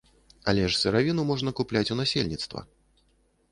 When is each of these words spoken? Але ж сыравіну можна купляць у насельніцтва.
Але 0.53 0.63
ж 0.71 0.77
сыравіну 0.83 1.27
можна 1.33 1.53
купляць 1.61 1.85
у 1.97 2.01
насельніцтва. 2.01 2.67